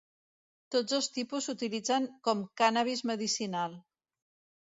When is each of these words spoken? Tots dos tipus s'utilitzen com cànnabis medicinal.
Tots 0.75 0.93
dos 0.93 1.09
tipus 1.17 1.49
s'utilitzen 1.49 2.07
com 2.29 2.41
cànnabis 2.63 3.05
medicinal. 3.11 3.77